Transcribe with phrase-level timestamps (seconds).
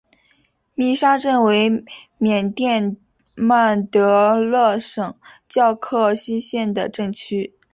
[0.73, 1.83] 密沙镇为
[2.17, 2.97] 缅甸
[3.35, 5.13] 曼德勒省
[5.47, 7.53] 皎克西县的镇区。